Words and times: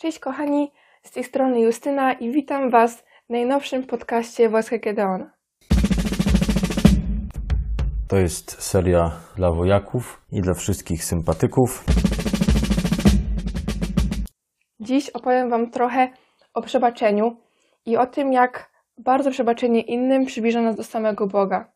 Cześć 0.00 0.18
kochani, 0.18 0.72
z 1.02 1.10
tej 1.10 1.24
strony 1.24 1.60
Justyna 1.60 2.12
i 2.12 2.30
witam 2.30 2.70
Was 2.70 3.04
w 3.26 3.30
najnowszym 3.30 3.86
podcaście 3.86 4.48
Wojska 4.48 4.78
Gedeona. 4.78 5.30
To 8.08 8.16
jest 8.16 8.62
seria 8.62 9.10
dla 9.36 9.52
wojaków 9.52 10.22
i 10.32 10.40
dla 10.40 10.54
wszystkich 10.54 11.04
sympatyków. 11.04 11.84
Dziś 14.80 15.10
opowiem 15.10 15.50
Wam 15.50 15.70
trochę 15.70 16.08
o 16.54 16.62
przebaczeniu 16.62 17.36
i 17.86 17.96
o 17.96 18.06
tym, 18.06 18.32
jak 18.32 18.70
bardzo 18.98 19.30
przebaczenie 19.30 19.80
innym 19.80 20.26
przybliża 20.26 20.60
nas 20.60 20.76
do 20.76 20.84
samego 20.84 21.26
Boga. 21.26 21.72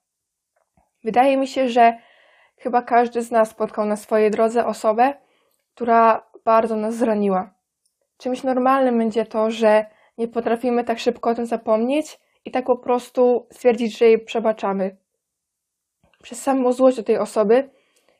Wydaje 1.04 1.36
mi 1.36 1.46
się, 1.46 1.68
że 1.68 1.98
chyba 2.56 2.82
każdy 2.82 3.22
z 3.22 3.30
nas 3.30 3.50
spotkał 3.50 3.86
na 3.86 3.96
swojej 3.96 4.30
drodze 4.30 4.66
osobę, 4.66 5.14
która 5.74 6.26
bardzo 6.44 6.76
nas 6.76 6.94
zraniła. 6.94 7.61
Czymś 8.22 8.42
normalnym 8.42 8.98
będzie 8.98 9.26
to, 9.26 9.50
że 9.50 9.86
nie 10.18 10.28
potrafimy 10.28 10.84
tak 10.84 10.98
szybko 10.98 11.30
o 11.30 11.34
tym 11.34 11.46
zapomnieć 11.46 12.18
i 12.44 12.50
tak 12.50 12.64
po 12.66 12.78
prostu 12.78 13.46
stwierdzić, 13.50 13.98
że 13.98 14.04
jej 14.04 14.18
przebaczamy. 14.18 14.96
Przez 16.22 16.42
samą 16.42 16.72
złość 16.72 16.96
do 16.96 17.02
tej 17.02 17.18
osoby 17.18 17.70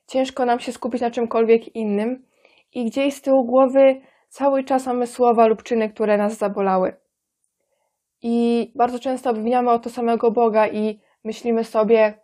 ciężko 0.07 0.47
nam 0.47 0.61
się 0.61 0.73
skupić 0.73 1.01
na 1.01 1.11
czymkolwiek 1.11 1.77
innym 1.77 2.27
i 2.73 2.85
gdzieś 2.85 3.15
z 3.15 3.23
tyłu 3.23 3.45
głowy 3.45 4.01
cały 4.29 4.65
czas 4.65 4.87
mamy 4.87 5.07
słowa 5.07 5.47
lub 5.47 5.63
czyny, 5.63 5.91
które 5.91 6.17
nas 6.19 6.39
zabolały. 6.39 6.97
I 8.23 8.73
bardzo 8.75 8.99
często 8.99 9.31
obwiniamy 9.31 9.71
o 9.71 9.79
to 9.79 9.91
samego 9.91 10.31
Boga 10.31 10.69
i 10.69 11.01
myślimy 11.25 11.65
sobie, 11.65 12.15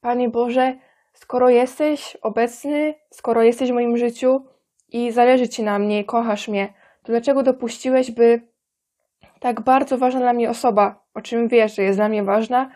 Panie 0.00 0.28
Boże, 0.28 0.78
skoro 1.12 1.50
jesteś 1.50 2.16
obecny, 2.22 2.94
skoro 3.10 3.42
jesteś 3.42 3.70
w 3.70 3.74
moim 3.74 3.96
życiu 3.96 4.44
i 4.88 5.12
zależy 5.12 5.48
Ci 5.48 5.62
na 5.62 5.78
mnie, 5.78 6.04
kochasz 6.04 6.48
mnie, 6.48 6.81
to 7.02 7.12
dlaczego 7.12 7.42
dopuściłeś, 7.42 8.10
by 8.10 8.40
tak 9.40 9.60
bardzo 9.60 9.98
ważna 9.98 10.20
dla 10.20 10.32
mnie 10.32 10.50
osoba, 10.50 11.04
o 11.14 11.20
czym 11.20 11.48
wiesz, 11.48 11.76
że 11.76 11.82
jest 11.82 11.98
dla 11.98 12.08
mnie 12.08 12.22
ważna, 12.22 12.70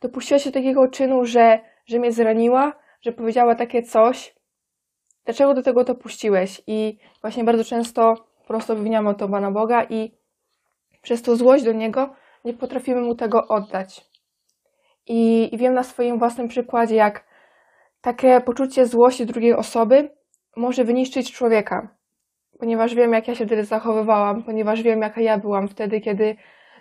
dopuściła 0.00 0.38
się 0.38 0.52
takiego 0.52 0.88
czynu, 0.88 1.24
że, 1.24 1.60
że 1.86 1.98
mnie 1.98 2.12
zraniła, 2.12 2.72
że 3.00 3.12
powiedziała 3.12 3.54
takie 3.54 3.82
coś. 3.82 4.34
Dlaczego 5.24 5.54
do 5.54 5.62
tego 5.62 5.84
dopuściłeś? 5.84 6.62
I 6.66 6.98
właśnie 7.20 7.44
bardzo 7.44 7.64
często 7.64 8.14
po 8.40 8.46
prostu 8.46 8.72
obwiniamy 8.72 9.08
o 9.08 9.14
to 9.14 9.28
Pana 9.28 9.50
Boga 9.50 9.84
i 9.84 10.18
przez 11.02 11.22
tą 11.22 11.36
złość 11.36 11.64
do 11.64 11.72
Niego 11.72 12.14
nie 12.44 12.54
potrafimy 12.54 13.00
Mu 13.00 13.14
tego 13.14 13.48
oddać. 13.48 14.10
I, 15.06 15.48
I 15.54 15.58
wiem 15.58 15.74
na 15.74 15.82
swoim 15.82 16.18
własnym 16.18 16.48
przykładzie, 16.48 16.94
jak 16.94 17.24
takie 18.00 18.40
poczucie 18.40 18.86
złości 18.86 19.26
drugiej 19.26 19.54
osoby 19.54 20.10
może 20.56 20.84
wyniszczyć 20.84 21.32
człowieka 21.32 21.93
ponieważ 22.58 22.94
wiem, 22.94 23.12
jak 23.12 23.28
ja 23.28 23.34
się 23.34 23.46
wtedy 23.46 23.64
zachowywałam, 23.64 24.42
ponieważ 24.42 24.82
wiem, 24.82 25.00
jaka 25.00 25.20
ja 25.20 25.38
byłam 25.38 25.68
wtedy, 25.68 26.00
kiedy 26.00 26.36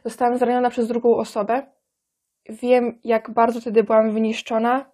zostałam 0.05 0.37
zraniona 0.37 0.69
przez 0.69 0.87
drugą 0.87 1.15
osobę. 1.15 1.63
Wiem, 2.49 2.99
jak 3.03 3.31
bardzo 3.31 3.61
wtedy 3.61 3.83
byłam 3.83 4.11
wyniszczona. 4.11 4.85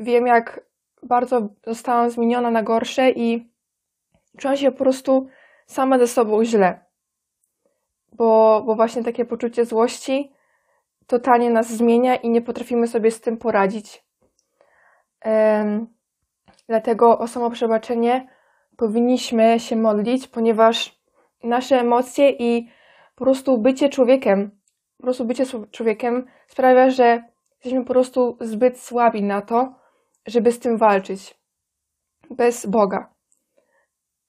Wiem, 0.00 0.26
jak 0.26 0.60
bardzo 1.02 1.48
zostałam 1.66 2.10
zmieniona 2.10 2.50
na 2.50 2.62
gorsze 2.62 3.10
i 3.10 3.50
czułam 4.38 4.56
się 4.56 4.72
po 4.72 4.78
prostu 4.78 5.28
sama 5.66 5.98
ze 5.98 6.06
sobą 6.06 6.44
źle. 6.44 6.84
Bo, 8.12 8.62
bo 8.66 8.74
właśnie 8.74 9.04
takie 9.04 9.24
poczucie 9.24 9.64
złości 9.64 10.32
totalnie 11.06 11.50
nas 11.50 11.72
zmienia 11.72 12.16
i 12.16 12.30
nie 12.30 12.42
potrafimy 12.42 12.86
sobie 12.86 13.10
z 13.10 13.20
tym 13.20 13.36
poradzić. 13.36 14.04
Um, 15.24 15.86
dlatego 16.68 17.18
o 17.18 17.28
samo 17.28 17.50
przebaczenie 17.50 18.28
powinniśmy 18.78 19.60
się 19.60 19.76
modlić, 19.76 20.28
ponieważ 20.28 21.00
nasze 21.44 21.80
emocje 21.80 22.30
i 22.30 22.68
po 23.14 23.24
prostu 23.24 23.58
bycie 23.58 23.88
człowiekiem, 23.88 24.50
po 24.96 25.02
prostu 25.02 25.24
bycie 25.24 25.44
człowiekiem 25.70 26.26
sprawia, 26.46 26.90
że 26.90 27.22
jesteśmy 27.54 27.84
po 27.84 27.92
prostu 27.92 28.36
zbyt 28.40 28.80
słabi 28.80 29.22
na 29.22 29.42
to, 29.42 29.74
żeby 30.26 30.52
z 30.52 30.58
tym 30.58 30.76
walczyć. 30.76 31.38
Bez 32.30 32.66
Boga. 32.66 33.12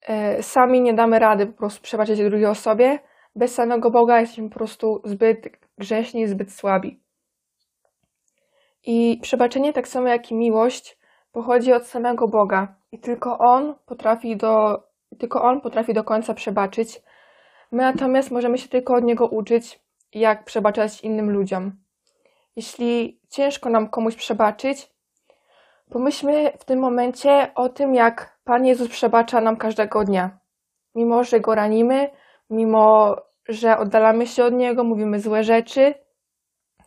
E, 0.01 0.43
sami 0.43 0.81
nie 0.81 0.93
damy 0.93 1.19
rady 1.19 1.45
po 1.45 1.53
prostu 1.53 1.81
przebaczyć 1.81 2.19
drugiej 2.19 2.45
osobie. 2.45 2.99
Bez 3.35 3.53
samego 3.53 3.91
Boga 3.91 4.19
jesteśmy 4.19 4.49
po 4.49 4.55
prostu 4.55 5.01
zbyt 5.05 5.49
grzeszni, 5.77 6.27
zbyt 6.27 6.53
słabi. 6.53 6.99
I 8.85 9.19
przebaczenie, 9.21 9.73
tak 9.73 9.87
samo 9.87 10.07
jak 10.07 10.31
i 10.31 10.35
miłość, 10.35 10.97
pochodzi 11.31 11.73
od 11.73 11.87
samego 11.87 12.27
Boga 12.27 12.78
i 12.91 12.99
tylko 12.99 13.37
On 13.37 13.75
potrafi 13.85 14.37
do, 14.37 14.83
tylko 15.19 15.41
On 15.41 15.61
potrafi 15.61 15.93
do 15.93 16.03
końca 16.03 16.33
przebaczyć. 16.33 17.01
My 17.71 17.83
natomiast 17.83 18.31
możemy 18.31 18.57
się 18.57 18.69
tylko 18.69 18.95
od 18.95 19.03
Niego 19.03 19.27
uczyć, 19.27 19.79
jak 20.13 20.45
przebaczać 20.45 21.01
innym 21.01 21.29
ludziom. 21.31 21.71
Jeśli 22.55 23.19
ciężko 23.29 23.69
nam 23.69 23.89
komuś 23.89 24.15
przebaczyć, 24.15 24.91
pomyślmy 25.89 26.51
w 26.59 26.65
tym 26.65 26.79
momencie 26.79 27.51
o 27.55 27.69
tym, 27.69 27.95
jak 27.95 28.39
Pan 28.43 28.65
Jezus 28.65 28.89
przebacza 28.89 29.41
nam 29.41 29.57
każdego 29.57 30.03
dnia. 30.03 30.39
Mimo, 30.95 31.23
że 31.23 31.39
Go 31.39 31.55
ranimy, 31.55 32.09
mimo, 32.49 33.15
że 33.49 33.77
oddalamy 33.77 34.27
się 34.27 34.43
od 34.43 34.53
Niego, 34.53 34.83
mówimy 34.83 35.19
złe 35.19 35.43
rzeczy, 35.43 35.93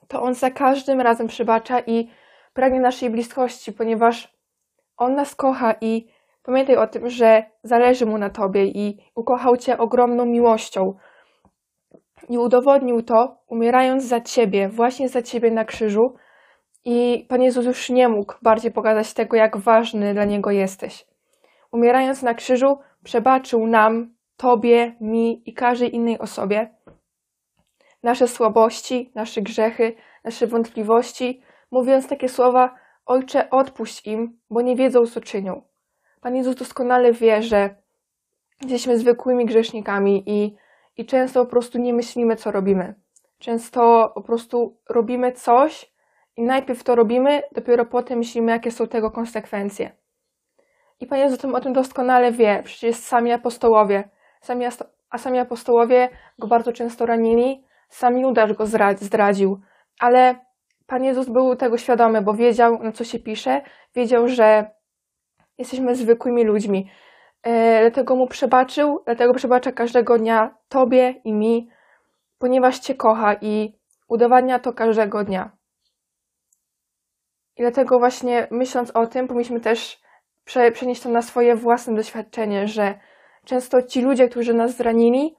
to 0.08 0.22
On 0.22 0.34
za 0.34 0.50
każdym 0.50 1.00
razem 1.00 1.26
przebacza 1.26 1.80
i 1.80 2.10
pragnie 2.52 2.80
naszej 2.80 3.10
bliskości, 3.10 3.72
ponieważ 3.72 4.31
On 5.02 5.14
nas 5.14 5.34
kocha 5.34 5.74
i 5.80 6.06
pamiętaj 6.42 6.76
o 6.76 6.86
tym, 6.86 7.10
że 7.10 7.44
zależy 7.62 8.06
Mu 8.06 8.18
na 8.18 8.30
Tobie 8.30 8.64
i 8.64 8.98
ukochał 9.14 9.56
Cię 9.56 9.78
ogromną 9.78 10.26
miłością. 10.26 10.94
I 12.28 12.38
udowodnił 12.38 13.02
to, 13.02 13.36
umierając 13.46 14.04
za 14.04 14.20
Ciebie, 14.20 14.68
właśnie 14.68 15.08
za 15.08 15.22
Ciebie 15.22 15.50
na 15.50 15.64
krzyżu. 15.64 16.14
I 16.84 17.26
Pan 17.28 17.42
Jezus 17.42 17.66
już 17.66 17.90
nie 17.90 18.08
mógł 18.08 18.34
bardziej 18.42 18.72
pokazać 18.72 19.14
tego, 19.14 19.36
jak 19.36 19.56
ważny 19.56 20.14
dla 20.14 20.24
Niego 20.24 20.50
jesteś. 20.50 21.06
Umierając 21.72 22.22
na 22.22 22.34
krzyżu, 22.34 22.78
przebaczył 23.04 23.66
nam, 23.66 24.14
Tobie, 24.36 24.94
mi 25.00 25.42
i 25.46 25.54
każdej 25.54 25.94
innej 25.94 26.18
osobie 26.18 26.70
nasze 28.02 28.28
słabości, 28.28 29.10
nasze 29.14 29.42
grzechy, 29.42 29.94
nasze 30.24 30.46
wątpliwości, 30.46 31.42
mówiąc 31.70 32.08
takie 32.08 32.28
słowa: 32.28 32.74
Ojcze, 33.12 33.50
odpuść 33.50 34.06
im, 34.06 34.38
bo 34.50 34.60
nie 34.60 34.76
wiedzą, 34.76 35.06
co 35.06 35.20
czynią. 35.20 35.62
Pan 36.20 36.36
Jezus 36.36 36.56
doskonale 36.56 37.12
wie, 37.12 37.42
że 37.42 37.74
jesteśmy 38.60 38.98
zwykłymi 38.98 39.46
grzesznikami 39.46 40.22
i, 40.26 40.56
i 40.96 41.06
często 41.06 41.44
po 41.44 41.50
prostu 41.50 41.78
nie 41.78 41.94
myślimy, 41.94 42.36
co 42.36 42.50
robimy. 42.50 42.94
Często 43.38 44.12
po 44.14 44.22
prostu 44.22 44.76
robimy 44.88 45.32
coś 45.32 45.92
i 46.36 46.42
najpierw 46.42 46.84
to 46.84 46.94
robimy, 46.94 47.42
dopiero 47.52 47.86
potem 47.86 48.18
myślimy, 48.18 48.52
jakie 48.52 48.70
są 48.70 48.86
tego 48.86 49.10
konsekwencje. 49.10 49.90
I 51.00 51.06
Pan 51.06 51.18
Jezus 51.18 51.44
o 51.44 51.60
tym 51.60 51.72
doskonale 51.72 52.32
wie. 52.32 52.62
Przecież 52.64 52.96
sami 52.96 53.32
apostołowie, 53.32 54.08
sami, 54.40 54.64
a 55.10 55.18
sami 55.18 55.38
apostołowie 55.38 56.08
go 56.38 56.46
bardzo 56.46 56.72
często 56.72 57.06
ranili, 57.06 57.64
sam 57.88 58.18
Judasz 58.18 58.52
go 58.52 58.66
zdradził, 59.00 59.60
ale 60.00 60.51
Pan 60.92 61.04
Jezus 61.04 61.28
był 61.28 61.56
tego 61.56 61.78
świadomy, 61.78 62.22
bo 62.22 62.34
wiedział, 62.34 62.82
na 62.82 62.92
co 62.92 63.04
się 63.04 63.18
pisze, 63.18 63.62
wiedział, 63.94 64.28
że 64.28 64.70
jesteśmy 65.58 65.96
zwykłymi 65.96 66.44
ludźmi. 66.44 66.90
E, 67.42 67.80
dlatego 67.80 68.16
mu 68.16 68.26
przebaczył, 68.26 69.02
dlatego 69.04 69.34
przebacza 69.34 69.72
każdego 69.72 70.18
dnia 70.18 70.58
Tobie 70.68 71.14
i 71.24 71.32
mi, 71.32 71.68
ponieważ 72.38 72.78
Cię 72.78 72.94
kocha 72.94 73.34
i 73.40 73.78
udowadnia 74.08 74.58
to 74.58 74.72
każdego 74.72 75.24
dnia. 75.24 75.56
I 77.56 77.62
dlatego 77.62 77.98
właśnie 77.98 78.48
myśląc 78.50 78.90
o 78.90 79.06
tym, 79.06 79.28
powinniśmy 79.28 79.60
też 79.60 80.00
przenieść 80.74 81.02
to 81.02 81.08
na 81.08 81.22
swoje 81.22 81.56
własne 81.56 81.94
doświadczenie, 81.94 82.68
że 82.68 82.98
często 83.44 83.82
ci 83.82 84.02
ludzie, 84.02 84.28
którzy 84.28 84.54
nas 84.54 84.76
zranili, 84.76 85.36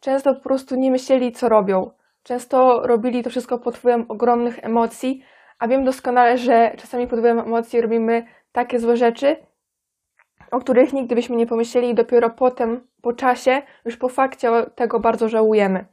często 0.00 0.34
po 0.34 0.40
prostu 0.40 0.76
nie 0.76 0.90
myśleli, 0.90 1.32
co 1.32 1.48
robią. 1.48 1.97
Często 2.28 2.80
robili 2.86 3.22
to 3.22 3.30
wszystko 3.30 3.58
pod 3.58 3.76
wpływem 3.76 4.06
ogromnych 4.08 4.64
emocji, 4.64 5.22
a 5.58 5.68
wiem 5.68 5.84
doskonale, 5.84 6.38
że 6.38 6.74
czasami 6.76 7.06
pod 7.06 7.18
wpływem 7.18 7.38
emocji 7.38 7.80
robimy 7.80 8.26
takie 8.52 8.78
złe 8.78 8.96
rzeczy, 8.96 9.36
o 10.50 10.58
których 10.58 10.92
nigdy 10.92 11.14
byśmy 11.14 11.36
nie 11.36 11.46
pomyśleli 11.46 11.90
i 11.90 11.94
dopiero 11.94 12.30
potem, 12.30 12.86
po 13.02 13.12
czasie, 13.12 13.62
już 13.84 13.96
po 13.96 14.08
fakcie 14.08 14.50
tego 14.74 15.00
bardzo 15.00 15.28
żałujemy. 15.28 15.86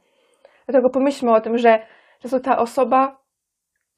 Dlatego 0.66 0.90
pomyślmy 0.90 1.34
o 1.34 1.40
tym, 1.40 1.58
że 1.58 1.86
często 2.18 2.40
ta 2.40 2.58
osoba 2.58 3.20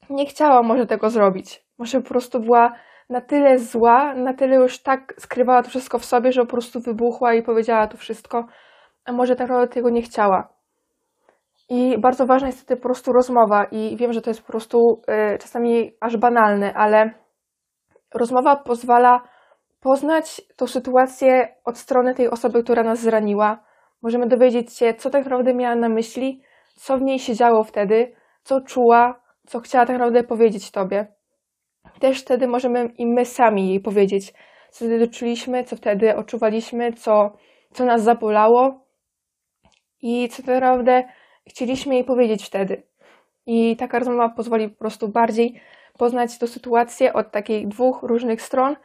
nie 0.09 0.25
chciała 0.25 0.63
może 0.63 0.87
tego 0.87 1.09
zrobić. 1.09 1.65
Może 1.77 2.01
po 2.01 2.09
prostu 2.09 2.39
była 2.39 2.73
na 3.09 3.21
tyle 3.21 3.59
zła, 3.59 4.13
na 4.13 4.33
tyle 4.33 4.55
już 4.55 4.83
tak 4.83 5.13
skrywała 5.17 5.63
to 5.63 5.69
wszystko 5.69 5.99
w 5.99 6.05
sobie, 6.05 6.31
że 6.31 6.41
po 6.41 6.51
prostu 6.51 6.79
wybuchła 6.79 7.33
i 7.33 7.43
powiedziała 7.43 7.87
to 7.87 7.97
wszystko, 7.97 8.45
a 9.05 9.11
może 9.11 9.35
tak 9.35 9.47
naprawdę 9.47 9.73
tego 9.73 9.89
nie 9.89 10.01
chciała. 10.01 10.58
I 11.69 11.97
bardzo 11.97 12.25
ważna 12.25 12.47
jest 12.47 12.61
tutaj 12.61 12.77
po 12.77 12.83
prostu 12.83 13.13
rozmowa, 13.13 13.63
i 13.63 13.97
wiem, 13.97 14.13
że 14.13 14.21
to 14.21 14.29
jest 14.29 14.41
po 14.41 14.51
prostu 14.51 15.01
y, 15.33 15.37
czasami 15.37 15.91
aż 16.01 16.17
banalne, 16.17 16.73
ale 16.73 17.13
rozmowa 18.13 18.55
pozwala 18.55 19.21
poznać 19.79 20.41
tą 20.55 20.67
sytuację 20.67 21.55
od 21.65 21.77
strony 21.77 22.13
tej 22.15 22.29
osoby, 22.29 22.63
która 22.63 22.83
nas 22.83 22.99
zraniła, 22.99 23.63
możemy 24.01 24.27
dowiedzieć 24.27 24.77
się, 24.77 24.93
co 24.93 25.09
tak 25.09 25.23
naprawdę 25.23 25.53
miała 25.53 25.75
na 25.75 25.89
myśli, 25.89 26.41
co 26.75 26.97
w 26.97 27.01
niej 27.01 27.19
się 27.19 27.35
działo 27.35 27.63
wtedy, 27.63 28.15
co 28.43 28.61
czuła, 28.61 29.21
co 29.47 29.59
chciała 29.59 29.85
tak 29.85 29.93
naprawdę 29.95 30.23
powiedzieć 30.23 30.71
Tobie. 30.71 31.07
Też 31.99 32.21
wtedy 32.21 32.47
możemy 32.47 32.85
i 32.97 33.07
my 33.07 33.25
sami 33.25 33.69
jej 33.69 33.79
powiedzieć, 33.79 34.33
co 34.69 34.85
wtedy 34.85 35.07
czuliśmy, 35.07 35.63
co 35.63 35.75
wtedy 35.75 36.15
odczuwaliśmy, 36.15 36.93
co, 36.93 37.31
co 37.73 37.85
nas 37.85 38.03
zabolało 38.03 38.85
i 40.01 40.29
co 40.29 40.43
tak 40.43 40.61
naprawdę 40.61 41.03
chcieliśmy 41.49 41.95
jej 41.95 42.03
powiedzieć 42.03 42.45
wtedy. 42.45 42.83
I 43.45 43.75
taka 43.75 43.99
rozmowa 43.99 44.29
pozwoli 44.29 44.69
po 44.69 44.79
prostu 44.79 45.07
bardziej 45.07 45.61
poznać 45.97 46.37
tę 46.37 46.47
sytuację 46.47 47.13
od 47.13 47.31
takich 47.31 47.67
dwóch 47.67 48.03
różnych 48.03 48.41
stron 48.41 48.75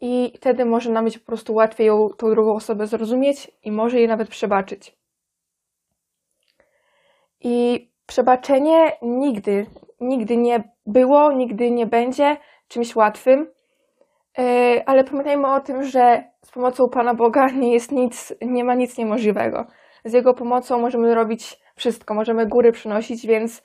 i 0.00 0.32
wtedy 0.36 0.64
może 0.64 0.92
nam 0.92 1.04
być 1.04 1.18
po 1.18 1.26
prostu 1.26 1.54
łatwiej 1.54 1.86
ją, 1.86 2.08
tą 2.18 2.30
drugą 2.30 2.54
osobę 2.54 2.86
zrozumieć 2.86 3.50
i 3.62 3.72
może 3.72 3.98
jej 3.98 4.08
nawet 4.08 4.28
przebaczyć. 4.28 4.96
I 7.40 7.88
przebaczenie 8.06 8.92
nigdy, 9.02 9.66
nigdy 10.00 10.36
nie 10.36 10.72
było, 10.86 11.32
nigdy 11.32 11.70
nie 11.70 11.86
będzie 11.86 12.36
czymś 12.68 12.96
łatwym, 12.96 13.50
e, 14.38 14.82
ale 14.86 15.04
pamiętajmy 15.04 15.54
o 15.54 15.60
tym, 15.60 15.82
że 15.82 16.24
z 16.44 16.50
pomocą 16.50 16.84
Pana 16.92 17.14
Boga 17.14 17.46
nie 17.46 17.72
jest 17.72 17.92
nic, 17.92 18.34
nie 18.42 18.64
ma 18.64 18.74
nic 18.74 18.98
niemożliwego. 18.98 19.66
Z 20.04 20.12
Jego 20.12 20.34
pomocą 20.34 20.78
możemy 20.80 21.14
robić 21.14 21.63
wszystko, 21.76 22.14
możemy 22.14 22.46
góry 22.46 22.72
przynosić, 22.72 23.26
więc 23.26 23.62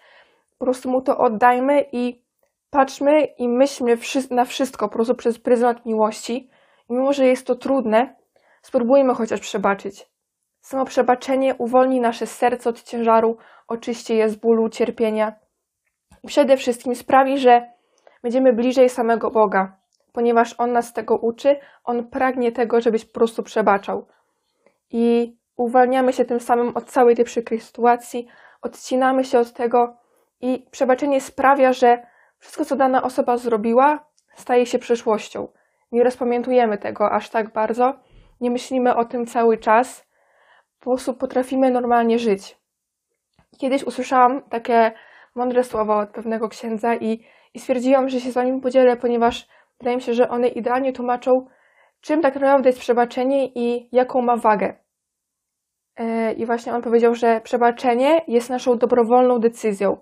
po 0.57 0.65
prostu 0.65 0.89
Mu 0.89 1.01
to 1.01 1.17
oddajmy 1.17 1.85
i 1.91 2.23
patrzmy 2.69 3.23
i 3.23 3.49
myślmy 3.49 3.97
na 4.31 4.45
wszystko 4.45 4.87
po 4.87 4.93
prostu 4.93 5.15
przez 5.15 5.39
pryzmat 5.39 5.85
miłości. 5.85 6.49
I 6.89 6.93
mimo, 6.93 7.13
że 7.13 7.25
jest 7.25 7.47
to 7.47 7.55
trudne, 7.55 8.15
spróbujmy 8.61 9.13
chociaż 9.13 9.39
przebaczyć. 9.39 10.09
Samo 10.61 10.85
przebaczenie 10.85 11.55
uwolni 11.55 12.01
nasze 12.01 12.27
serce 12.27 12.69
od 12.69 12.83
ciężaru, 12.83 13.37
oczyści 13.67 14.15
je 14.15 14.29
z 14.29 14.35
bólu, 14.35 14.69
cierpienia 14.69 15.35
i 16.23 16.27
przede 16.27 16.57
wszystkim 16.57 16.95
sprawi, 16.95 17.37
że 17.37 17.71
będziemy 18.23 18.53
bliżej 18.53 18.89
samego 18.89 19.31
Boga, 19.31 19.77
ponieważ 20.13 20.55
On 20.57 20.71
nas 20.71 20.93
tego 20.93 21.17
uczy, 21.17 21.59
On 21.83 22.07
pragnie 22.09 22.51
tego, 22.51 22.81
żebyś 22.81 23.05
po 23.05 23.13
prostu 23.13 23.43
przebaczał. 23.43 24.07
I 24.91 25.37
uwalniamy 25.59 26.13
się 26.13 26.25
tym 26.25 26.39
samym 26.39 26.77
od 26.77 26.85
całej 26.85 27.15
tej 27.15 27.25
przykrej 27.25 27.59
sytuacji, 27.59 28.27
odcinamy 28.61 29.23
się 29.23 29.39
od 29.39 29.53
tego 29.53 29.97
i 30.41 30.65
przebaczenie 30.71 31.21
sprawia, 31.21 31.73
że 31.73 32.07
wszystko, 32.37 32.65
co 32.65 32.75
dana 32.75 33.03
osoba 33.03 33.37
zrobiła, 33.37 34.05
staje 34.35 34.65
się 34.65 34.79
przeszłością. 34.79 35.47
Nie 35.91 36.03
rozpamiętujemy 36.03 36.77
tego 36.77 37.11
aż 37.11 37.29
tak 37.29 37.53
bardzo, 37.53 37.93
nie 38.41 38.51
myślimy 38.51 38.95
o 38.95 39.05
tym 39.05 39.25
cały 39.25 39.57
czas, 39.57 40.05
po 40.79 40.89
prostu 40.89 41.13
potrafimy 41.13 41.71
normalnie 41.71 42.19
żyć. 42.19 42.57
Kiedyś 43.57 43.83
usłyszałam 43.83 44.41
takie 44.41 44.91
mądre 45.35 45.63
słowa 45.63 45.97
od 45.97 46.09
pewnego 46.09 46.49
księdza 46.49 46.95
i, 46.95 47.25
i 47.53 47.59
stwierdziłam, 47.59 48.09
że 48.09 48.19
się 48.19 48.31
z 48.31 48.33
wami 48.33 48.61
podzielę, 48.61 48.97
ponieważ 48.97 49.47
wydaje 49.79 49.97
mi 49.97 50.01
się, 50.01 50.13
że 50.13 50.29
one 50.29 50.47
idealnie 50.47 50.93
tłumaczą, 50.93 51.47
czym 52.01 52.21
tak 52.21 52.35
naprawdę 52.35 52.69
jest 52.69 52.79
przebaczenie 52.79 53.47
i 53.47 53.89
jaką 53.91 54.21
ma 54.21 54.37
wagę. 54.37 54.88
E, 55.99 56.33
I 56.33 56.45
właśnie 56.45 56.73
on 56.73 56.81
powiedział, 56.81 57.15
że 57.15 57.41
przebaczenie 57.41 58.21
jest 58.27 58.49
naszą 58.49 58.77
dobrowolną 58.77 59.39
decyzją. 59.39 59.97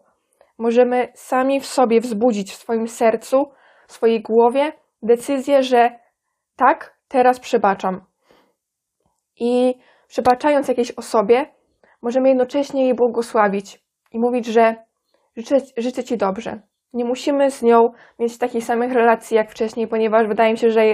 Możemy 0.57 1.07
sami 1.13 1.59
w 1.59 1.65
sobie 1.65 2.01
wzbudzić 2.01 2.51
w 2.51 2.55
swoim 2.55 2.87
sercu, 2.87 3.51
w 3.87 3.93
swojej 3.93 4.21
głowie 4.21 4.71
decyzję, 5.03 5.63
że 5.63 5.91
tak, 6.55 6.97
teraz 7.07 7.39
przebaczam. 7.39 8.01
I 9.39 9.75
przebaczając 10.07 10.67
jakiejś 10.67 10.91
osobie, 10.91 11.45
możemy 12.01 12.29
jednocześnie 12.29 12.83
jej 12.83 12.95
błogosławić 12.95 13.83
i 14.11 14.19
mówić, 14.19 14.45
że 14.45 14.75
życzę, 15.37 15.57
życzę 15.77 16.03
Ci 16.03 16.17
dobrze. 16.17 16.61
Nie 16.93 17.05
musimy 17.05 17.51
z 17.51 17.61
nią 17.61 17.89
mieć 18.19 18.37
takich 18.37 18.63
samych 18.63 18.93
relacji 18.93 19.37
jak 19.37 19.51
wcześniej, 19.51 19.87
ponieważ 19.87 20.27
wydaje 20.27 20.51
mi 20.51 20.57
się, 20.57 20.69
że 20.69 20.85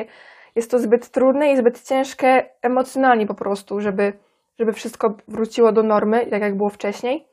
jest 0.55 0.71
to 0.71 0.79
zbyt 0.79 1.09
trudne 1.09 1.51
i 1.51 1.57
zbyt 1.57 1.83
ciężkie 1.83 2.49
emocjonalnie 2.61 3.27
po 3.27 3.33
prostu, 3.33 3.79
żeby, 3.79 4.13
żeby 4.59 4.73
wszystko 4.73 5.15
wróciło 5.27 5.71
do 5.71 5.83
normy, 5.83 6.27
tak 6.27 6.41
jak 6.41 6.57
było 6.57 6.69
wcześniej. 6.69 7.27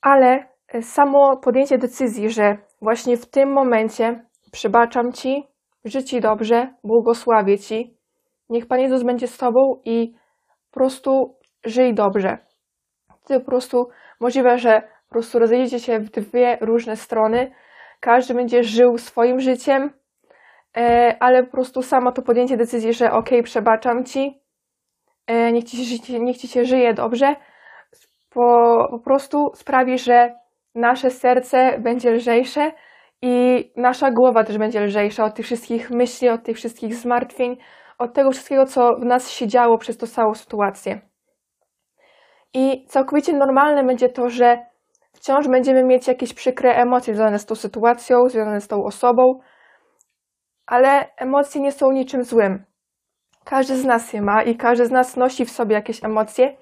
Ale 0.00 0.48
samo 0.80 1.36
podjęcie 1.36 1.78
decyzji, 1.78 2.30
że 2.30 2.56
właśnie 2.82 3.16
w 3.16 3.26
tym 3.26 3.52
momencie 3.52 4.24
przebaczam 4.52 5.12
Ci, 5.12 5.46
życzę 5.84 6.04
Ci 6.04 6.20
dobrze, 6.20 6.74
błogosławię 6.84 7.58
Ci, 7.58 7.96
niech 8.48 8.66
Pan 8.66 8.80
Jezus 8.80 9.02
będzie 9.02 9.28
z 9.28 9.38
Tobą 9.38 9.80
i 9.84 10.14
po 10.70 10.74
prostu 10.74 11.36
żyj 11.64 11.94
dobrze. 11.94 12.38
To 13.28 13.40
po 13.40 13.46
prostu 13.46 13.88
możliwe, 14.20 14.58
że 14.58 14.82
po 15.08 15.12
prostu 15.12 15.38
rozejdziecie 15.38 15.78
się 15.78 15.98
w 15.98 16.10
dwie 16.10 16.58
różne 16.60 16.96
strony, 16.96 17.52
każdy 18.00 18.34
będzie 18.34 18.62
żył 18.62 18.98
swoim 18.98 19.40
życiem, 19.40 19.90
e, 20.76 21.16
ale 21.20 21.44
po 21.44 21.50
prostu 21.50 21.82
samo 21.82 22.12
to 22.12 22.22
podjęcie 22.22 22.56
decyzji, 22.56 22.92
że 22.92 23.12
ok, 23.12 23.28
przebaczam 23.44 24.04
Ci, 24.04 24.20
e, 24.20 24.45
niech 25.28 25.64
Ci, 25.64 26.20
niech 26.20 26.36
ci 26.36 26.48
się 26.48 26.64
żyje 26.64 26.94
dobrze, 26.94 27.36
po, 28.30 28.88
po 28.90 28.98
prostu 28.98 29.50
sprawi, 29.54 29.98
że 29.98 30.34
nasze 30.74 31.10
serce 31.10 31.78
będzie 31.78 32.10
lżejsze 32.10 32.72
i 33.22 33.64
nasza 33.76 34.10
głowa 34.10 34.44
też 34.44 34.58
będzie 34.58 34.80
lżejsza 34.80 35.24
od 35.24 35.34
tych 35.34 35.46
wszystkich 35.46 35.90
myśli, 35.90 36.28
od 36.28 36.42
tych 36.42 36.56
wszystkich 36.56 36.94
zmartwień, 36.94 37.56
od 37.98 38.14
tego 38.14 38.30
wszystkiego, 38.30 38.66
co 38.66 38.96
w 39.00 39.04
nas 39.04 39.30
się 39.30 39.46
działo 39.46 39.78
przez 39.78 39.96
tą 39.96 40.06
całą 40.06 40.34
sytuację. 40.34 41.00
I 42.54 42.86
całkowicie 42.88 43.32
normalne 43.32 43.84
będzie 43.84 44.08
to, 44.08 44.28
że 44.28 44.66
wciąż 45.12 45.48
będziemy 45.48 45.84
mieć 45.84 46.08
jakieś 46.08 46.34
przykre 46.34 46.74
emocje 46.74 47.14
związane 47.14 47.38
z 47.38 47.46
tą 47.46 47.54
sytuacją, 47.54 48.28
związane 48.28 48.60
z 48.60 48.68
tą 48.68 48.84
osobą, 48.84 49.40
ale 50.66 51.06
emocje 51.16 51.60
nie 51.60 51.72
są 51.72 51.92
niczym 51.92 52.24
złym. 52.24 52.64
Każdy 53.48 53.76
z 53.76 53.84
nas 53.84 54.12
je 54.12 54.22
ma 54.22 54.42
i 54.42 54.56
każdy 54.56 54.86
z 54.86 54.90
nas 54.90 55.16
nosi 55.16 55.44
w 55.44 55.50
sobie 55.50 55.74
jakieś 55.74 56.04
emocje 56.04 56.56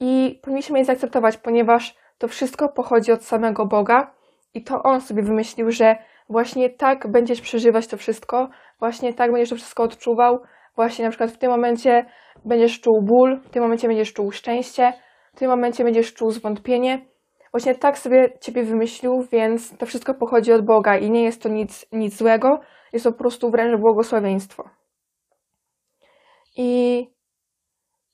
i 0.00 0.40
powinniśmy 0.42 0.78
je 0.78 0.84
zaakceptować, 0.84 1.36
ponieważ 1.36 1.94
to 2.18 2.28
wszystko 2.28 2.68
pochodzi 2.68 3.12
od 3.12 3.24
samego 3.24 3.66
Boga 3.66 4.14
i 4.54 4.64
to 4.64 4.82
On 4.82 5.00
sobie 5.00 5.22
wymyślił, 5.22 5.70
że 5.70 5.96
właśnie 6.28 6.70
tak 6.70 7.10
będziesz 7.10 7.40
przeżywać 7.40 7.86
to 7.86 7.96
wszystko, 7.96 8.48
właśnie 8.78 9.14
tak 9.14 9.32
będziesz 9.32 9.50
to 9.50 9.56
wszystko 9.56 9.82
odczuwał, 9.82 10.38
właśnie 10.76 11.04
na 11.04 11.10
przykład 11.10 11.30
w 11.30 11.38
tym 11.38 11.50
momencie 11.50 12.04
będziesz 12.44 12.80
czuł 12.80 13.02
ból, 13.02 13.40
w 13.40 13.50
tym 13.50 13.62
momencie 13.62 13.88
będziesz 13.88 14.12
czuł 14.12 14.32
szczęście, 14.32 14.92
w 15.34 15.38
tym 15.38 15.50
momencie 15.50 15.84
będziesz 15.84 16.14
czuł 16.14 16.30
zwątpienie. 16.30 17.06
Właśnie 17.52 17.74
tak 17.74 17.98
sobie 17.98 18.32
Ciebie 18.40 18.62
wymyślił, 18.62 19.26
więc 19.32 19.76
to 19.76 19.86
wszystko 19.86 20.14
pochodzi 20.14 20.52
od 20.52 20.64
Boga 20.64 20.96
i 20.96 21.10
nie 21.10 21.24
jest 21.24 21.42
to 21.42 21.48
nic, 21.48 21.86
nic 21.92 22.16
złego, 22.16 22.60
jest 22.92 23.04
to 23.04 23.12
po 23.12 23.18
prostu 23.18 23.50
wręcz 23.50 23.80
błogosławieństwo. 23.80 24.81
I 26.56 27.06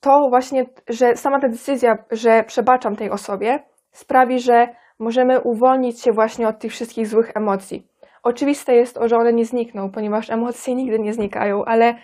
to 0.01 0.27
właśnie, 0.29 0.65
że 0.89 1.17
sama 1.17 1.41
ta 1.41 1.49
decyzja, 1.49 1.99
że 2.11 2.45
przebaczam 2.45 2.97
tej 2.97 3.11
osobie, 3.11 3.59
sprawi, 3.93 4.41
że 4.41 4.69
możemy 4.99 5.41
uwolnić 5.41 6.01
się 6.03 6.13
właśnie 6.13 6.49
od 6.49 6.59
tych 6.59 6.73
wszystkich 6.73 7.07
złych 7.07 7.31
emocji. 7.35 7.87
Oczywiste 8.23 8.75
jest 8.75 8.95
to, 8.95 9.09
że 9.09 9.17
one 9.17 9.33
nie 9.33 9.45
znikną, 9.45 9.91
ponieważ 9.91 10.31
emocje 10.31 10.75
nigdy 10.75 10.99
nie 10.99 11.13
znikają, 11.13 11.65
ale 11.65 11.95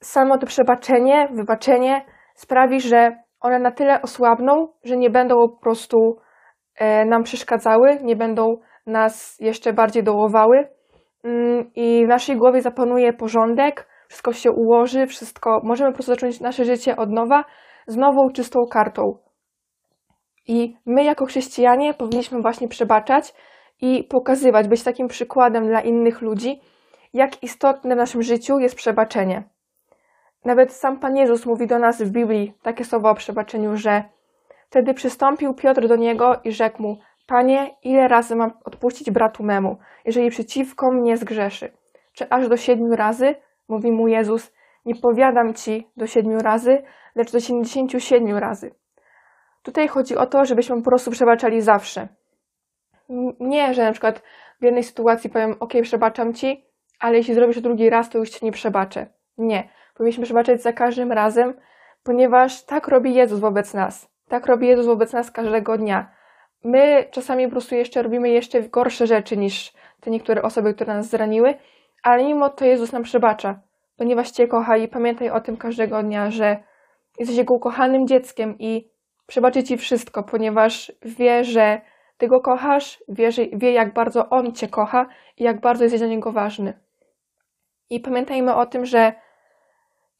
samo 0.00 0.38
to 0.38 0.46
przebaczenie, 0.46 1.28
wybaczenie 1.32 2.04
sprawi, 2.34 2.80
że 2.80 3.16
one 3.40 3.58
na 3.58 3.70
tyle 3.70 4.02
osłabną, 4.02 4.68
że 4.84 4.96
nie 4.96 5.10
będą 5.10 5.48
po 5.48 5.56
prostu 5.56 6.16
e, 6.74 7.04
nam 7.04 7.22
przeszkadzały, 7.22 7.98
nie 8.02 8.16
będą 8.16 8.56
nas 8.86 9.40
jeszcze 9.40 9.72
bardziej 9.72 10.02
dołowały 10.02 10.68
mm, 11.24 11.70
i 11.74 12.02
w 12.04 12.08
naszej 12.08 12.36
głowie 12.36 12.62
zapanuje 12.62 13.12
porządek, 13.12 13.88
wszystko 14.12 14.32
się 14.32 14.50
ułoży, 14.50 15.06
wszystko, 15.06 15.60
możemy 15.64 15.90
po 15.90 15.94
prostu 15.94 16.12
zacząć 16.12 16.40
nasze 16.40 16.64
życie 16.64 16.96
od 16.96 17.10
nowa, 17.10 17.44
z 17.86 17.96
nową, 17.96 18.30
czystą 18.32 18.60
kartą. 18.70 19.18
I 20.48 20.76
my, 20.86 21.04
jako 21.04 21.26
chrześcijanie, 21.26 21.94
powinniśmy 21.94 22.42
właśnie 22.42 22.68
przebaczać 22.68 23.34
i 23.80 24.04
pokazywać, 24.04 24.68
być 24.68 24.82
takim 24.82 25.08
przykładem 25.08 25.66
dla 25.66 25.80
innych 25.80 26.20
ludzi, 26.20 26.60
jak 27.12 27.42
istotne 27.42 27.94
w 27.94 27.98
naszym 27.98 28.22
życiu 28.22 28.58
jest 28.58 28.74
przebaczenie. 28.74 29.42
Nawet 30.44 30.72
sam 30.72 30.98
Pan 30.98 31.16
Jezus 31.16 31.46
mówi 31.46 31.66
do 31.66 31.78
nas 31.78 32.02
w 32.02 32.10
Biblii 32.10 32.54
takie 32.62 32.84
słowa 32.84 33.10
o 33.10 33.14
przebaczeniu, 33.14 33.76
że 33.76 34.04
wtedy 34.66 34.94
przystąpił 34.94 35.54
Piotr 35.54 35.88
do 35.88 35.96
niego 35.96 36.40
i 36.44 36.52
rzekł 36.52 36.82
mu: 36.82 36.96
Panie, 37.26 37.76
ile 37.82 38.08
razy 38.08 38.36
mam 38.36 38.50
odpuścić 38.64 39.10
bratu 39.10 39.42
memu, 39.42 39.76
jeżeli 40.04 40.30
przeciwko 40.30 40.90
mnie 40.90 41.16
zgrzeszy? 41.16 41.72
Czy 42.12 42.30
aż 42.30 42.48
do 42.48 42.56
siedmiu 42.56 42.96
razy? 42.96 43.34
Mówi 43.72 43.92
mu 43.92 44.08
Jezus: 44.08 44.52
Nie 44.84 44.94
powiadam 44.94 45.54
ci 45.54 45.88
do 45.96 46.06
siedmiu 46.06 46.38
razy, 46.38 46.82
lecz 47.14 47.32
do 47.32 47.40
siedemdziesięciu 47.40 48.00
siedmiu 48.00 48.40
razy. 48.40 48.74
Tutaj 49.62 49.88
chodzi 49.88 50.16
o 50.16 50.26
to, 50.26 50.44
żebyśmy 50.44 50.76
po 50.76 50.90
prostu 50.90 51.10
przebaczali 51.10 51.60
zawsze. 51.60 52.08
Nie, 53.40 53.74
że 53.74 53.84
na 53.84 53.92
przykład 53.92 54.22
w 54.60 54.64
jednej 54.64 54.84
sytuacji 54.84 55.30
powiem, 55.30 55.54
ok, 55.60 55.72
przebaczam 55.82 56.34
ci, 56.34 56.64
ale 57.00 57.16
jeśli 57.16 57.34
zrobisz 57.34 57.60
drugi 57.60 57.90
raz, 57.90 58.10
to 58.10 58.18
już 58.18 58.30
ci 58.30 58.44
nie 58.44 58.52
przebaczę. 58.52 59.06
Nie. 59.38 59.68
Powinniśmy 59.94 60.24
przebaczać 60.24 60.62
za 60.62 60.72
każdym 60.72 61.12
razem, 61.12 61.54
ponieważ 62.02 62.64
tak 62.64 62.88
robi 62.88 63.14
Jezus 63.14 63.40
wobec 63.40 63.74
nas. 63.74 64.10
Tak 64.28 64.46
robi 64.46 64.66
Jezus 64.66 64.86
wobec 64.86 65.12
nas 65.12 65.30
każdego 65.30 65.78
dnia. 65.78 66.10
My 66.64 67.04
czasami 67.10 67.44
po 67.44 67.50
prostu 67.50 67.74
jeszcze 67.74 68.02
robimy 68.02 68.28
jeszcze 68.28 68.62
gorsze 68.62 69.06
rzeczy 69.06 69.36
niż 69.36 69.72
te 70.00 70.10
niektóre 70.10 70.42
osoby, 70.42 70.74
które 70.74 70.94
nas 70.94 71.08
zraniły, 71.08 71.54
ale 72.02 72.24
mimo 72.24 72.50
to 72.50 72.64
Jezus 72.64 72.92
nam 72.92 73.02
przebacza, 73.02 73.60
ponieważ 73.96 74.30
Cię 74.30 74.48
kocha 74.48 74.76
i 74.76 74.88
pamiętaj 74.88 75.30
o 75.30 75.40
tym 75.40 75.56
każdego 75.56 76.02
dnia, 76.02 76.30
że 76.30 76.62
jesteś 77.18 77.36
Jego 77.36 77.54
ukochanym 77.54 78.06
dzieckiem 78.06 78.58
i 78.58 78.90
przebaczy 79.26 79.62
Ci 79.62 79.76
wszystko, 79.76 80.22
ponieważ 80.22 80.92
wie, 81.02 81.44
że 81.44 81.80
Ty 82.18 82.28
Go 82.28 82.40
kochasz, 82.40 83.04
wie, 83.08 83.32
że, 83.32 83.42
wie 83.52 83.72
jak 83.72 83.94
bardzo 83.94 84.28
On 84.28 84.52
Cię 84.52 84.68
kocha 84.68 85.06
i 85.36 85.44
jak 85.44 85.60
bardzo 85.60 85.84
jesteś 85.84 86.00
dla 86.00 86.08
Niego 86.08 86.32
ważny. 86.32 86.80
I 87.90 88.00
pamiętajmy 88.00 88.54
o 88.54 88.66
tym, 88.66 88.86
że 88.86 89.12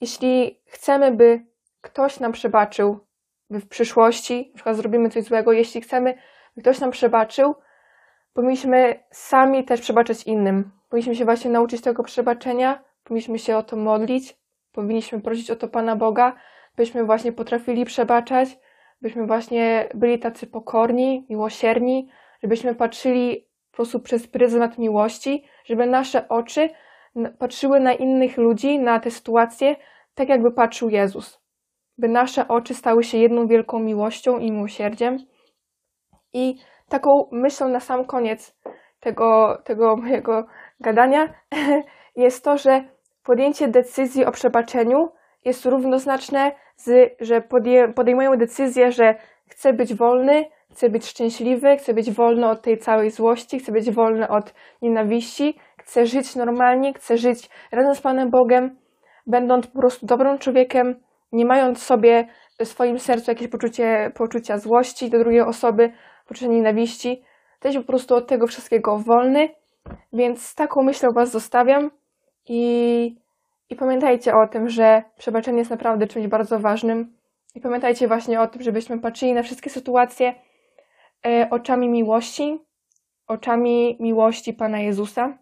jeśli 0.00 0.60
chcemy, 0.66 1.12
by 1.12 1.46
ktoś 1.80 2.20
nam 2.20 2.32
przebaczył 2.32 3.06
w 3.50 3.68
przyszłości, 3.68 4.48
na 4.48 4.54
przykład 4.54 4.76
zrobimy 4.76 5.08
coś 5.08 5.24
złego, 5.24 5.52
jeśli 5.52 5.80
chcemy, 5.80 6.14
by 6.56 6.62
ktoś 6.62 6.80
nam 6.80 6.90
przebaczył, 6.90 7.54
powinniśmy 8.32 9.04
sami 9.10 9.64
też 9.64 9.80
przebaczyć 9.80 10.22
innym. 10.22 10.70
Powinniśmy 10.88 11.16
się 11.16 11.24
właśnie 11.24 11.50
nauczyć 11.50 11.80
tego 11.80 12.02
przebaczenia, 12.02 12.84
powinniśmy 13.04 13.38
się 13.38 13.56
o 13.56 13.62
to 13.62 13.76
modlić, 13.76 14.36
powinniśmy 14.72 15.20
prosić 15.20 15.50
o 15.50 15.56
to 15.56 15.68
Pana 15.68 15.96
Boga, 15.96 16.36
byśmy 16.76 17.04
właśnie 17.04 17.32
potrafili 17.32 17.84
przebaczać, 17.84 18.58
byśmy 19.00 19.26
właśnie 19.26 19.88
byli 19.94 20.18
tacy 20.18 20.46
pokorni, 20.46 21.26
miłosierni, 21.30 22.08
żebyśmy 22.42 22.74
patrzyli 22.74 23.46
po 23.70 23.76
prostu 23.76 24.00
przez 24.00 24.26
pryzmat 24.26 24.78
miłości, 24.78 25.44
żeby 25.64 25.86
nasze 25.86 26.28
oczy 26.28 26.68
patrzyły 27.38 27.80
na 27.80 27.92
innych 27.92 28.36
ludzi, 28.36 28.78
na 28.78 29.00
te 29.00 29.10
sytuacje, 29.10 29.76
tak 30.14 30.28
jakby 30.28 30.52
patrzył 30.52 30.88
Jezus. 30.88 31.40
By 31.98 32.08
nasze 32.08 32.48
oczy 32.48 32.74
stały 32.74 33.04
się 33.04 33.18
jedną 33.18 33.46
wielką 33.46 33.78
miłością 33.78 34.38
i 34.38 34.50
miłosierdziem. 34.52 35.18
I 36.32 36.58
taką 36.92 37.10
myślą 37.32 37.68
na 37.68 37.80
sam 37.80 38.04
koniec 38.04 38.56
tego, 39.00 39.58
tego 39.64 39.96
mojego 39.96 40.46
gadania 40.80 41.28
jest 42.24 42.44
to, 42.44 42.56
że 42.56 42.84
podjęcie 43.24 43.68
decyzji 43.68 44.24
o 44.24 44.32
przebaczeniu 44.32 45.08
jest 45.44 45.66
równoznaczne 45.66 46.52
z, 46.76 47.16
że 47.20 47.42
podejmują 47.94 48.36
decyzję, 48.36 48.92
że 48.92 49.14
chcę 49.48 49.72
być 49.72 49.94
wolny, 49.94 50.44
chcę 50.70 50.88
być 50.90 51.06
szczęśliwy, 51.06 51.76
chcę 51.76 51.94
być 51.94 52.10
wolny 52.10 52.48
od 52.48 52.62
tej 52.62 52.78
całej 52.78 53.10
złości, 53.10 53.58
chcę 53.58 53.72
być 53.72 53.90
wolny 53.90 54.28
od 54.28 54.54
nienawiści, 54.82 55.58
chcę 55.78 56.06
żyć 56.06 56.36
normalnie, 56.36 56.94
chcę 56.94 57.16
żyć 57.16 57.50
razem 57.72 57.94
z 57.94 58.00
Panem 58.00 58.30
Bogiem, 58.30 58.76
będąc 59.26 59.66
po 59.66 59.78
prostu 59.78 60.06
dobrym 60.06 60.38
człowiekiem, 60.38 61.00
nie 61.32 61.44
mając 61.44 61.82
sobie 61.82 62.28
w 62.60 62.64
swoim 62.64 62.98
sercu 62.98 63.30
jakieś 63.30 63.48
poczucie, 63.48 64.10
poczucia 64.14 64.58
złości 64.58 65.10
do 65.10 65.18
drugiej 65.18 65.40
osoby, 65.40 65.92
poczucia 66.32 66.46
nienawiści. 66.46 67.22
Jesteś 67.52 67.76
po 67.76 67.86
prostu 67.86 68.14
od 68.14 68.26
tego 68.26 68.46
wszystkiego 68.46 68.98
wolny, 68.98 69.48
więc 70.12 70.54
taką 70.54 70.82
myślą 70.82 71.12
Was 71.12 71.30
zostawiam 71.30 71.90
i, 72.48 73.16
i 73.70 73.76
pamiętajcie 73.76 74.36
o 74.36 74.48
tym, 74.48 74.68
że 74.68 75.02
przebaczenie 75.18 75.58
jest 75.58 75.70
naprawdę 75.70 76.06
czymś 76.06 76.26
bardzo 76.26 76.58
ważnym 76.58 77.16
i 77.54 77.60
pamiętajcie 77.60 78.08
właśnie 78.08 78.40
o 78.40 78.46
tym, 78.46 78.62
żebyśmy 78.62 78.98
patrzyli 78.98 79.32
na 79.32 79.42
wszystkie 79.42 79.70
sytuacje 79.70 80.34
e, 81.26 81.48
oczami 81.50 81.88
miłości, 81.88 82.58
oczami 83.26 83.96
miłości 84.00 84.52
Pana 84.54 84.80
Jezusa. 84.80 85.38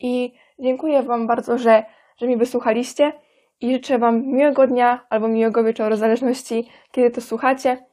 I 0.00 0.32
dziękuję 0.58 1.02
Wam 1.02 1.26
bardzo, 1.26 1.58
że, 1.58 1.84
że 2.16 2.26
mi 2.26 2.36
wysłuchaliście 2.36 3.12
i 3.60 3.72
życzę 3.72 3.98
Wam 3.98 4.26
miłego 4.26 4.66
dnia 4.66 5.06
albo 5.10 5.28
miłego 5.28 5.64
wieczoru, 5.64 5.96
w 5.96 5.98
zależności 5.98 6.68
kiedy 6.92 7.10
to 7.10 7.20
słuchacie. 7.20 7.89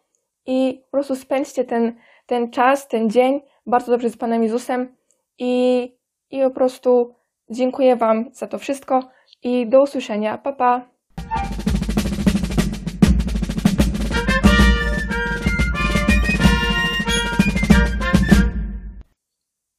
I 0.48 0.82
po 0.86 0.92
prostu 0.92 1.16
spędźcie 1.16 1.66
ten, 1.66 1.96
ten 2.25 2.51
czas, 2.51 2.88
ten 2.88 3.10
dzień 3.10 3.42
bardzo 3.66 3.92
dobrze 3.92 4.10
z 4.10 4.18
Panem 4.18 4.44
Jezusem 4.44 4.96
i, 5.38 5.84
i 6.32 6.42
po 6.42 6.51
prostu 6.51 7.16
dziękuję 7.50 7.96
Wam 7.96 8.25
za 8.32 8.48
to 8.48 8.58
wszystko 8.58 9.10
i 9.44 9.68
do 9.68 9.82
usłyszenia. 9.82 10.38
Pa, 10.38 10.54
pa! 10.54 10.97